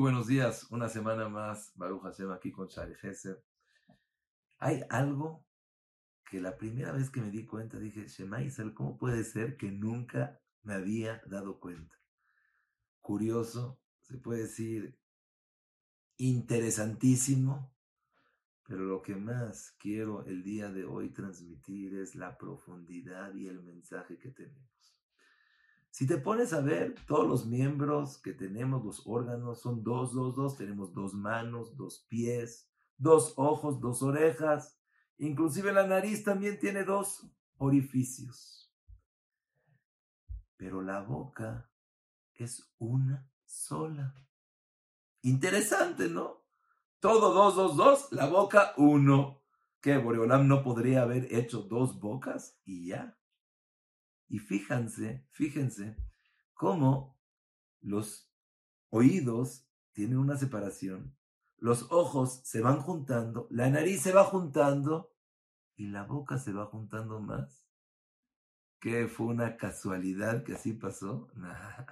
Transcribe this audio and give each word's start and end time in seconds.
Buenos 0.00 0.28
días, 0.28 0.70
una 0.70 0.88
semana 0.88 1.28
más, 1.28 1.72
Baruch 1.74 2.02
Hashem 2.02 2.30
aquí 2.30 2.52
con 2.52 2.68
Shari 2.68 2.94
Gesser. 2.94 3.42
Hay 4.58 4.80
algo 4.90 5.44
que 6.30 6.40
la 6.40 6.56
primera 6.56 6.92
vez 6.92 7.10
que 7.10 7.20
me 7.20 7.32
di 7.32 7.44
cuenta 7.44 7.80
dije, 7.80 8.06
Shema 8.06 8.38
¿cómo 8.74 8.96
puede 8.96 9.24
ser 9.24 9.56
que 9.56 9.72
nunca 9.72 10.40
me 10.62 10.74
había 10.74 11.20
dado 11.26 11.58
cuenta? 11.58 11.96
Curioso, 13.00 13.80
se 14.02 14.18
puede 14.18 14.42
decir 14.42 14.96
interesantísimo, 16.16 17.74
pero 18.68 18.84
lo 18.84 19.02
que 19.02 19.16
más 19.16 19.74
quiero 19.80 20.24
el 20.26 20.44
día 20.44 20.70
de 20.70 20.84
hoy 20.84 21.10
transmitir 21.10 21.98
es 21.98 22.14
la 22.14 22.38
profundidad 22.38 23.34
y 23.34 23.48
el 23.48 23.64
mensaje 23.64 24.16
que 24.16 24.30
tenemos. 24.30 24.97
Si 25.98 26.06
te 26.06 26.16
pones 26.16 26.52
a 26.52 26.60
ver, 26.60 26.94
todos 27.08 27.26
los 27.26 27.46
miembros 27.46 28.18
que 28.18 28.32
tenemos, 28.32 28.84
los 28.84 29.04
órganos, 29.04 29.60
son 29.60 29.82
dos, 29.82 30.14
dos, 30.14 30.36
dos. 30.36 30.56
Tenemos 30.56 30.94
dos 30.94 31.12
manos, 31.12 31.76
dos 31.76 32.06
pies, 32.08 32.70
dos 32.96 33.34
ojos, 33.36 33.80
dos 33.80 34.00
orejas. 34.04 34.78
Inclusive 35.16 35.72
la 35.72 35.88
nariz 35.88 36.22
también 36.22 36.60
tiene 36.60 36.84
dos 36.84 37.28
orificios. 37.56 38.72
Pero 40.56 40.82
la 40.82 41.00
boca 41.00 41.68
es 42.34 42.72
una 42.78 43.28
sola. 43.44 44.14
Interesante, 45.22 46.08
¿no? 46.08 46.44
Todo 47.00 47.34
dos, 47.34 47.56
dos, 47.56 47.76
dos, 47.76 48.12
la 48.12 48.26
boca 48.28 48.72
uno. 48.76 49.42
¿Qué? 49.80 49.98
Boreolam 49.98 50.46
no 50.46 50.62
podría 50.62 51.02
haber 51.02 51.34
hecho 51.34 51.62
dos 51.62 51.98
bocas 51.98 52.56
y 52.64 52.86
ya. 52.86 53.17
Y 54.28 54.38
fíjense, 54.38 55.26
fíjense 55.30 55.96
cómo 56.54 57.18
los 57.80 58.30
oídos 58.90 59.66
tienen 59.92 60.18
una 60.18 60.36
separación, 60.36 61.16
los 61.56 61.90
ojos 61.90 62.40
se 62.44 62.60
van 62.60 62.80
juntando, 62.80 63.48
la 63.50 63.68
nariz 63.68 64.02
se 64.02 64.12
va 64.12 64.24
juntando 64.24 65.12
y 65.74 65.88
la 65.88 66.04
boca 66.04 66.38
se 66.38 66.52
va 66.52 66.66
juntando 66.66 67.20
más. 67.20 67.64
¿Qué 68.80 69.08
fue 69.08 69.26
una 69.26 69.56
casualidad 69.56 70.44
que 70.44 70.54
así 70.54 70.72
pasó? 70.72 71.28
Nah. 71.36 71.86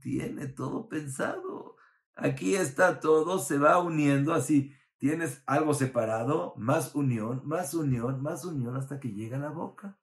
Tiene 0.00 0.48
todo 0.48 0.88
pensado. 0.88 1.76
Aquí 2.16 2.56
está 2.56 2.98
todo, 2.98 3.38
se 3.38 3.58
va 3.58 3.80
uniendo 3.80 4.34
así. 4.34 4.74
Tienes 4.98 5.42
algo 5.46 5.72
separado, 5.74 6.54
más 6.56 6.96
unión, 6.96 7.42
más 7.44 7.74
unión, 7.74 8.22
más 8.22 8.44
unión 8.44 8.76
hasta 8.76 8.98
que 8.98 9.12
llega 9.12 9.38
la 9.38 9.50
boca. 9.50 9.98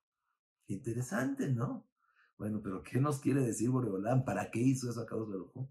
Interesante, 0.72 1.50
¿no? 1.50 1.86
Bueno, 2.38 2.62
pero 2.64 2.82
¿qué 2.82 3.00
nos 3.00 3.20
quiere 3.20 3.42
decir 3.42 3.70
Boreolán? 3.70 4.24
¿Para 4.24 4.50
qué 4.50 4.60
hizo 4.60 4.90
eso 4.90 5.02
a 5.02 5.06
Kadosh 5.06 5.30
Baruj 5.30 5.70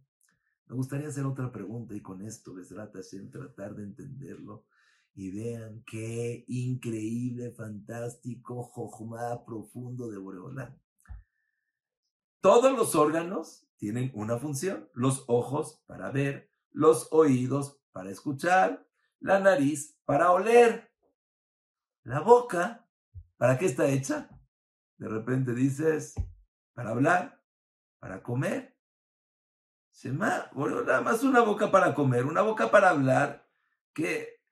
Me 0.67 0.77
gustaría 0.77 1.09
hacer 1.09 1.25
otra 1.25 1.51
pregunta 1.51 1.95
y 1.95 2.03
con 2.03 2.23
esto, 2.23 2.55
les 2.55 2.69
trata 2.69 3.01
en 3.13 3.31
tratar 3.31 3.75
de 3.75 3.85
entenderlo. 3.85 4.67
Y 5.15 5.31
vean 5.33 5.83
qué 5.85 6.45
increíble, 6.47 7.51
fantástico, 7.51 8.63
jojma 8.63 9.45
profundo 9.45 10.09
de 10.09 10.19
Boreolán. 10.19 10.81
Todos 12.41 12.77
los 12.77 12.95
órganos 12.95 13.67
tienen 13.77 14.13
una 14.15 14.39
función. 14.39 14.89
Los 14.95 15.25
ojos 15.27 15.83
para 15.87 16.11
ver, 16.11 16.53
los 16.71 17.09
oídos 17.11 17.81
para 17.93 18.11
escuchar, 18.11 18.87
la 19.19 19.41
nariz 19.41 19.99
para 20.05 20.31
oler, 20.31 20.91
la 22.05 22.21
boca, 22.21 22.87
¿para 23.37 23.59
qué 23.59 23.67
está 23.67 23.89
hecha? 23.89 24.40
De 25.01 25.09
repente 25.09 25.55
dices, 25.55 26.15
para 26.75 26.91
hablar, 26.91 27.43
para 28.01 28.23
comer. 28.23 28.77
Shema, 29.93 30.51
bueno, 30.53 30.83
nada 30.83 31.01
más 31.01 31.23
una 31.23 31.41
boca 31.41 31.71
para 31.71 31.95
comer, 31.95 32.27
una 32.27 32.43
boca 32.43 32.71
para 32.71 32.91
hablar. 32.91 33.49
Que, 33.95 34.43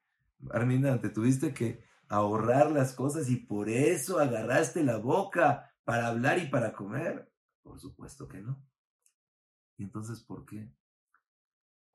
Armina, 0.51 0.99
te 1.03 1.11
tuviste 1.11 1.53
que 1.53 1.85
ahorrar 2.09 2.71
las 2.71 2.95
cosas 2.95 3.29
y 3.29 3.37
por 3.37 3.69
eso 3.69 4.21
agarraste 4.21 4.83
la 4.83 4.97
boca 4.97 5.71
para 5.85 6.07
hablar 6.07 6.39
y 6.39 6.47
para 6.47 6.73
comer. 6.73 7.31
Por 7.63 7.79
supuesto 7.79 8.27
que 8.27 8.41
no. 8.41 8.59
¿Y 9.77 9.83
entonces 9.83 10.23
por 10.23 10.47
qué? 10.47 10.73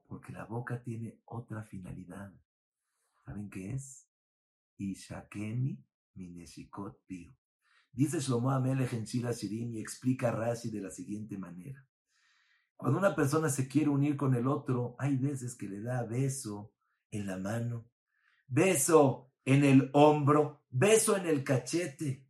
Porque 0.07 0.31
la 0.31 0.45
boca 0.45 0.83
tiene 0.83 1.19
otra 1.25 1.63
finalidad. 1.63 2.31
¿Saben 3.25 3.49
qué 3.49 3.73
es? 3.73 4.07
Ishakeni 4.77 5.83
mineshikot. 6.13 7.01
Dice 7.93 8.19
Shlomo 8.19 8.49
Amelech 8.49 8.91
en 8.93 9.05
Shira 9.05 9.31
Shirim 9.31 9.71
y 9.71 9.79
explica 9.79 10.29
a 10.29 10.31
Rashi 10.31 10.71
de 10.71 10.81
la 10.81 10.89
siguiente 10.89 11.37
manera. 11.37 11.85
Cuando 12.75 12.97
una 12.97 13.15
persona 13.15 13.49
se 13.49 13.67
quiere 13.67 13.89
unir 13.89 14.17
con 14.17 14.33
el 14.33 14.47
otro, 14.47 14.95
hay 14.97 15.15
veces 15.15 15.55
que 15.55 15.69
le 15.69 15.79
da 15.79 16.03
beso 16.03 16.73
en 17.11 17.27
la 17.27 17.37
mano, 17.37 17.87
beso 18.47 19.31
en 19.45 19.63
el 19.63 19.91
hombro, 19.93 20.63
beso 20.71 21.15
en 21.15 21.27
el 21.27 21.43
cachete. 21.43 22.27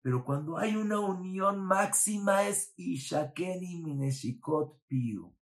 Pero 0.00 0.24
cuando 0.24 0.56
hay 0.56 0.74
una 0.74 1.00
unión 1.00 1.62
máxima 1.62 2.48
es 2.48 2.72
Ishakeni 2.76 3.82
Mineshikot 3.82 4.86
Piu. 4.86 5.36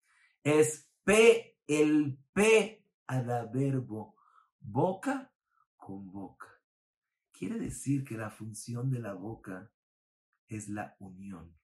Es 0.42 0.90
P, 1.04 1.60
el 1.68 2.18
P 2.32 2.86
a 3.08 3.22
la 3.22 3.46
verbo, 3.46 4.16
boca 4.62 5.34
con 5.76 6.10
boca. 6.12 6.48
Quiere 7.40 7.58
decir 7.58 8.04
que 8.04 8.18
la 8.18 8.30
función 8.30 8.92
de 8.92 9.00
la 9.00 9.14
boca 9.14 9.72
es 10.50 10.68
la 10.68 10.98
unión. 11.00 11.58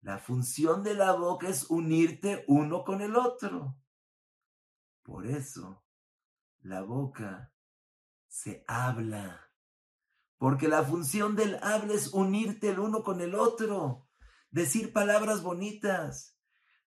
La 0.00 0.18
función 0.18 0.82
de 0.82 0.94
la 0.94 1.12
boca 1.12 1.46
es 1.46 1.68
unirte 1.68 2.42
uno 2.48 2.82
con 2.82 3.02
el 3.02 3.16
otro. 3.16 3.76
Por 5.02 5.26
eso, 5.26 5.84
la 6.60 6.80
boca 6.80 7.52
se 8.28 8.64
habla. 8.66 9.50
Porque 10.38 10.68
la 10.68 10.82
función 10.82 11.36
del 11.36 11.56
habla 11.62 11.92
es 11.92 12.14
unirte 12.14 12.70
el 12.70 12.78
uno 12.78 13.02
con 13.02 13.20
el 13.20 13.34
otro. 13.34 14.08
Decir 14.50 14.90
palabras 14.90 15.42
bonitas 15.42 16.36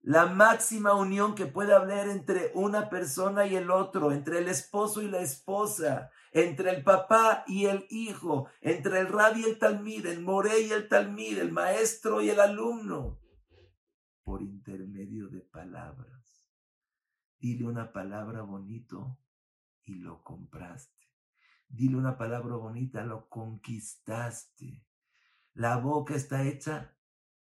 la 0.06 0.26
máxima 0.26 0.94
unión 0.94 1.34
que 1.34 1.46
puede 1.46 1.74
haber 1.74 2.08
entre 2.08 2.52
una 2.54 2.88
persona 2.90 3.44
y 3.44 3.56
el 3.56 3.72
otro, 3.72 4.12
entre 4.12 4.38
el 4.38 4.46
esposo 4.46 5.02
y 5.02 5.08
la 5.08 5.18
esposa, 5.18 6.12
entre 6.36 6.70
el 6.70 6.84
papá 6.84 7.44
y 7.46 7.64
el 7.64 7.86
hijo, 7.88 8.46
entre 8.60 9.00
el 9.00 9.08
rabbi 9.08 9.40
y 9.40 9.44
el 9.44 9.58
talmid, 9.58 10.04
el 10.04 10.20
moré 10.20 10.60
y 10.60 10.70
el 10.70 10.86
talmid, 10.86 11.38
el 11.38 11.50
maestro 11.50 12.20
y 12.20 12.28
el 12.28 12.38
alumno, 12.38 13.18
por 14.22 14.42
intermedio 14.42 15.28
de 15.30 15.40
palabras. 15.40 16.46
Dile 17.38 17.64
una 17.64 17.90
palabra 17.90 18.42
bonito 18.42 19.18
y 19.82 19.94
lo 19.94 20.22
compraste. 20.22 21.06
Dile 21.68 21.96
una 21.96 22.18
palabra 22.18 22.56
bonita, 22.56 23.02
lo 23.02 23.30
conquistaste. 23.30 24.84
La 25.54 25.78
boca 25.78 26.14
está 26.14 26.42
hecha 26.42 26.98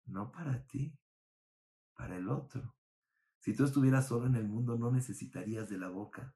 no 0.06 0.32
para 0.32 0.66
ti, 0.66 0.98
para 1.94 2.16
el 2.16 2.30
otro. 2.30 2.74
Si 3.40 3.54
tú 3.54 3.64
estuvieras 3.64 4.08
solo 4.08 4.26
en 4.26 4.36
el 4.36 4.48
mundo, 4.48 4.78
no 4.78 4.90
necesitarías 4.90 5.68
de 5.68 5.76
la 5.76 5.90
boca. 5.90 6.34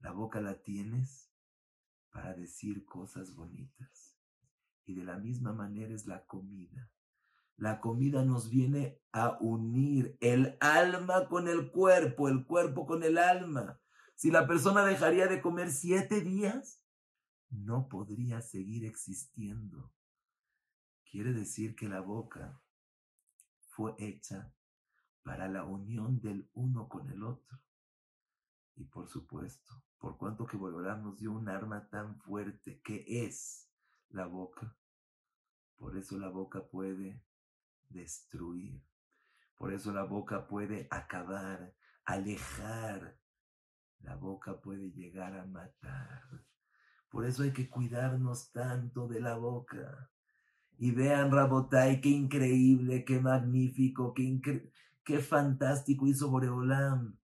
La 0.00 0.10
boca 0.10 0.40
la 0.40 0.62
tienes 0.62 1.29
para 2.10 2.34
decir 2.34 2.84
cosas 2.84 3.34
bonitas. 3.34 4.16
Y 4.84 4.94
de 4.94 5.04
la 5.04 5.18
misma 5.18 5.52
manera 5.52 5.94
es 5.94 6.06
la 6.06 6.24
comida. 6.26 6.90
La 7.56 7.80
comida 7.80 8.24
nos 8.24 8.48
viene 8.48 8.98
a 9.12 9.36
unir 9.40 10.16
el 10.20 10.56
alma 10.60 11.28
con 11.28 11.46
el 11.46 11.70
cuerpo, 11.70 12.28
el 12.28 12.46
cuerpo 12.46 12.86
con 12.86 13.02
el 13.02 13.18
alma. 13.18 13.78
Si 14.16 14.30
la 14.30 14.46
persona 14.46 14.84
dejaría 14.84 15.26
de 15.26 15.40
comer 15.40 15.70
siete 15.70 16.22
días, 16.22 16.82
no 17.50 17.88
podría 17.88 18.40
seguir 18.40 18.84
existiendo. 18.84 19.92
Quiere 21.10 21.32
decir 21.32 21.74
que 21.74 21.88
la 21.88 22.00
boca 22.00 22.62
fue 23.68 23.94
hecha 23.98 24.54
para 25.22 25.48
la 25.48 25.64
unión 25.64 26.20
del 26.20 26.48
uno 26.54 26.88
con 26.88 27.10
el 27.10 27.22
otro. 27.24 27.58
Y 28.76 28.84
por 28.84 29.08
supuesto, 29.08 29.82
por 30.00 30.16
cuanto 30.16 30.46
que 30.46 30.56
Borolam 30.56 31.02
nos 31.04 31.18
dio 31.18 31.30
un 31.30 31.48
arma 31.48 31.88
tan 31.88 32.18
fuerte 32.20 32.80
que 32.82 33.04
es 33.06 33.68
la 34.08 34.26
boca, 34.26 34.74
por 35.76 35.96
eso 35.96 36.18
la 36.18 36.28
boca 36.28 36.66
puede 36.66 37.22
destruir, 37.88 38.82
por 39.56 39.72
eso 39.72 39.92
la 39.92 40.04
boca 40.04 40.48
puede 40.48 40.88
acabar, 40.90 41.74
alejar, 42.04 43.18
la 44.00 44.16
boca 44.16 44.58
puede 44.60 44.90
llegar 44.90 45.38
a 45.38 45.44
matar. 45.44 46.22
Por 47.10 47.26
eso 47.26 47.42
hay 47.42 47.52
que 47.52 47.68
cuidarnos 47.68 48.50
tanto 48.52 49.06
de 49.06 49.20
la 49.20 49.36
boca. 49.36 50.10
Y 50.78 50.92
vean, 50.92 51.30
Rabotai, 51.30 52.00
qué 52.00 52.08
increíble, 52.08 53.04
qué 53.04 53.20
magnífico, 53.20 54.14
qué 54.14 54.70
Qué 55.04 55.18
fantástico 55.18 56.06
hizo 56.06 56.30
Boreolam. 56.30 57.19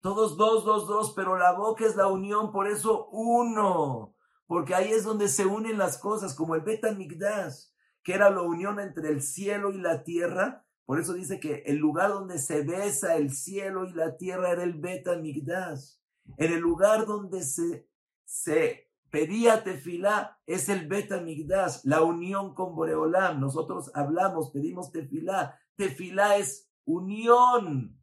Todos 0.00 0.36
dos, 0.36 0.64
dos, 0.64 0.86
dos, 0.86 1.12
pero 1.14 1.36
la 1.36 1.52
boca 1.52 1.84
es 1.84 1.96
la 1.96 2.06
unión, 2.06 2.52
por 2.52 2.68
eso 2.68 3.08
uno. 3.10 4.14
Porque 4.46 4.74
ahí 4.74 4.90
es 4.90 5.04
donde 5.04 5.28
se 5.28 5.44
unen 5.44 5.76
las 5.76 5.98
cosas, 5.98 6.34
como 6.34 6.54
el 6.54 6.62
Betamigdash, 6.62 7.66
que 8.02 8.14
era 8.14 8.30
la 8.30 8.42
unión 8.42 8.80
entre 8.80 9.10
el 9.10 9.22
cielo 9.22 9.70
y 9.70 9.78
la 9.78 10.02
tierra, 10.04 10.64
Por 10.86 10.98
eso 10.98 11.12
dice 11.12 11.38
que 11.38 11.64
el 11.66 11.76
lugar 11.76 12.08
donde 12.08 12.38
se 12.38 12.62
besa 12.62 13.16
el 13.16 13.30
cielo 13.30 13.84
y 13.84 13.92
la 13.92 14.16
tierra 14.16 14.52
era 14.52 14.64
el 14.64 14.80
Beta 14.80 15.16
Migdash. 15.16 15.96
En 16.38 16.50
el 16.50 16.60
lugar 16.60 17.04
donde 17.04 17.42
se, 17.42 17.86
se 18.24 18.90
pedía 19.10 19.62
tefilá 19.64 20.40
es 20.46 20.70
el 20.70 20.88
Beta 20.88 21.20
Migdash, 21.20 21.80
la 21.84 22.00
unión 22.00 22.54
con 22.54 22.74
Boreolam. 22.74 23.38
Nosotros 23.38 23.90
hablamos, 23.94 24.50
pedimos 24.50 24.90
tefilá. 24.90 25.60
Tefilá 25.76 26.38
es 26.38 26.70
unión. 26.86 27.97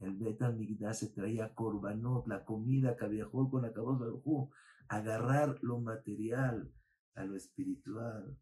El 0.00 0.16
Beta 0.16 0.50
Migdash 0.50 0.96
se 0.96 1.08
traía 1.08 1.54
korbanot, 1.54 2.26
la 2.26 2.44
comida 2.44 2.96
que 2.96 3.08
viajó 3.08 3.50
con 3.50 3.62
la 3.62 3.70
Baruj 3.70 4.50
agarrar 4.88 5.58
lo 5.62 5.80
material 5.80 6.72
a 7.14 7.24
lo 7.24 7.36
espiritual. 7.36 8.36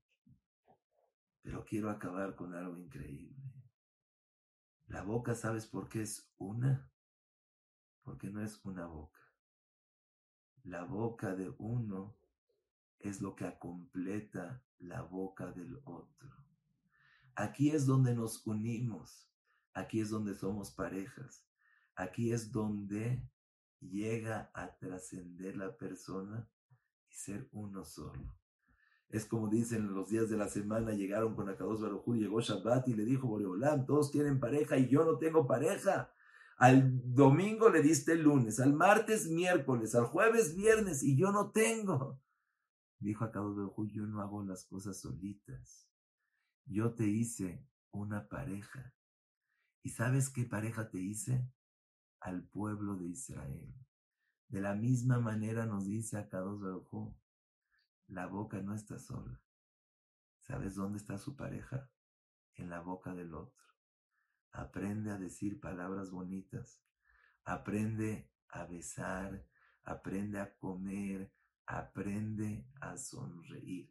Pero 1.43 1.65
quiero 1.65 1.91
acabar 1.91 2.35
con 2.35 2.55
algo 2.55 2.79
increíble. 2.79 3.37
La 4.89 5.03
boca, 5.03 5.35
¿sabes 5.35 5.67
por 5.67 5.89
qué 5.89 6.03
es 6.03 6.33
una? 6.39 6.91
Porque 8.03 8.31
no 8.31 8.43
es 8.43 8.65
una 8.65 8.87
boca. 8.87 9.21
La 10.65 10.85
boca 10.85 11.35
de 11.35 11.53
uno 11.59 12.15
es 12.99 13.21
lo 13.21 13.35
que 13.35 13.59
completa 13.59 14.63
la 14.79 15.03
boca 15.03 15.51
del 15.53 15.81
otro. 15.85 16.31
Aquí 17.35 17.71
es 17.71 17.87
donde 17.87 18.15
nos 18.15 18.47
unimos. 18.47 19.32
Aquí 19.75 20.01
es 20.01 20.11
donde 20.11 20.35
somos 20.35 20.71
parejas. 20.71 21.47
Aquí 21.95 22.33
es 22.33 22.53
donde 22.53 23.23
llega 23.81 24.51
a 24.55 24.77
trascender 24.77 25.57
la 25.57 25.77
persona 25.77 26.49
y 27.09 27.15
ser 27.15 27.49
uno 27.53 27.85
solo. 27.85 28.37
Es 29.09 29.27
como 29.27 29.49
dicen 29.49 29.93
los 29.95 30.09
días 30.09 30.31
de 30.31 30.39
la 30.39 30.49
semana, 30.49 30.93
llegaron 30.93 31.35
con 31.35 31.49
Akados 31.49 31.83
Barujú, 31.83 32.17
llegó 32.17 32.41
Shabbat 32.41 32.89
y 32.89 32.95
le 32.95 33.05
dijo, 33.05 33.29
Boreolam, 33.29 33.85
todos 33.85 34.11
tienen 34.11 34.41
pareja 34.41 34.79
y 34.79 34.89
yo 34.89 35.05
no 35.05 35.19
tengo 35.19 35.47
pareja. 35.47 36.11
Al 36.57 37.15
domingo 37.15 37.69
le 37.69 37.83
diste 37.83 38.13
el 38.13 38.23
lunes, 38.23 38.59
al 38.59 38.73
martes 38.73 39.29
miércoles, 39.29 39.95
al 39.95 40.07
jueves 40.07 40.55
viernes 40.55 41.03
y 41.03 41.17
yo 41.17 41.31
no 41.31 41.51
tengo. 41.51 42.23
Dijo 43.01 43.25
Akados 43.25 43.57
Barujú, 43.57 43.87
yo 43.89 44.07
no 44.07 44.23
hago 44.23 44.43
las 44.45 44.65
cosas 44.65 44.99
solitas. 45.01 45.91
Yo 46.65 46.95
te 46.95 47.07
hice 47.07 47.67
una 47.91 48.29
pareja. 48.29 48.95
¿Y 49.83 49.91
sabes 49.91 50.31
qué 50.31 50.45
pareja 50.45 50.89
te 50.89 50.99
hice? 50.99 51.51
Al 52.21 52.45
pueblo 52.45 52.97
de 52.97 53.09
Israel. 53.09 53.75
De 54.49 54.61
la 54.61 54.75
misma 54.75 55.19
manera 55.19 55.67
nos 55.67 55.87
dice 55.87 56.19
Akados 56.19 56.61
Barujú, 56.61 57.17
la 58.07 58.27
boca 58.27 58.61
no 58.61 58.75
está 58.75 58.99
sola. 58.99 59.41
¿Sabes 60.41 60.75
dónde 60.75 60.99
está 60.99 61.19
su 61.19 61.35
pareja? 61.35 61.91
En 62.55 62.69
la 62.69 62.81
boca 62.81 63.15
del 63.15 63.35
otro. 63.35 63.65
Aprende 64.53 65.11
a 65.11 65.19
decir 65.19 65.59
palabras 65.61 66.11
bonitas. 66.11 66.83
Aprende 67.45 68.31
a 68.49 68.67
besar. 68.67 69.47
Aprende 69.83 70.39
a 70.39 70.55
comer. 70.57 71.33
Aprende 71.67 72.67
a 72.81 72.97
sonreír. 72.99 73.91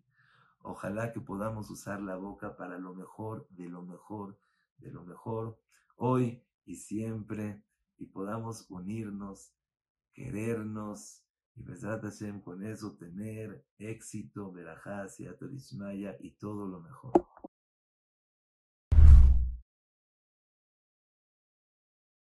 Ojalá 0.60 1.12
que 1.12 1.20
podamos 1.20 1.70
usar 1.72 2.02
la 2.02 2.16
boca 2.16 2.56
para 2.56 2.78
lo 2.78 2.94
mejor, 2.94 3.48
de 3.50 3.68
lo 3.68 3.82
mejor, 3.82 4.38
de 4.82 4.92
lo 4.92 5.04
mejor, 5.04 5.60
hoy 5.96 6.44
y 6.66 6.76
siempre, 6.76 7.64
y 7.98 8.06
podamos 8.06 8.66
unirnos, 8.70 9.54
querernos, 10.14 11.24
y 11.56 11.64
Besrat 11.64 12.04
Hashem 12.04 12.42
con 12.42 12.64
eso 12.66 12.96
tener 12.98 13.66
éxito, 13.78 14.52
verajá, 14.52 15.08
siata 15.10 15.48
dismaya 15.48 16.16
y 16.20 16.32
todo 16.32 16.66
lo 16.66 16.80
mejor. 16.80 17.12